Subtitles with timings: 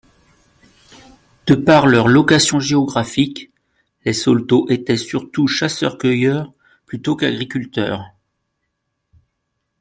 [1.45, 3.51] De par leur location géographique,
[4.03, 6.51] les Saulteaux étaient surtout chasseurs-cueilleurs
[6.87, 8.05] plutôt qu'agriculteurs.